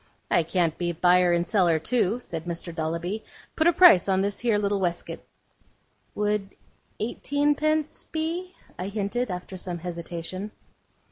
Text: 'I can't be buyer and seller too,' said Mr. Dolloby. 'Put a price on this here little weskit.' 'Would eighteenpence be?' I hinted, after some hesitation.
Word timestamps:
'I 0.31 0.41
can't 0.49 0.75
be 0.79 0.93
buyer 0.93 1.31
and 1.31 1.45
seller 1.45 1.77
too,' 1.77 2.19
said 2.19 2.45
Mr. 2.45 2.73
Dolloby. 2.73 3.23
'Put 3.55 3.67
a 3.67 3.71
price 3.71 4.09
on 4.09 4.21
this 4.21 4.39
here 4.39 4.57
little 4.57 4.79
weskit.' 4.79 5.23
'Would 6.15 6.55
eighteenpence 6.99 8.05
be?' 8.11 8.55
I 8.79 8.87
hinted, 8.87 9.29
after 9.29 9.57
some 9.57 9.77
hesitation. 9.77 10.49